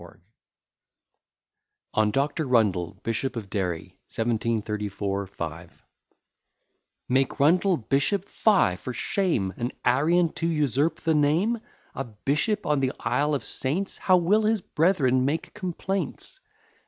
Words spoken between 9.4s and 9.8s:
An